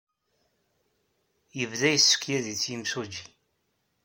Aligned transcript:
Yebda 1.57 1.89
yessekyad-itt 1.91 2.63
yimsujji. 2.71 3.25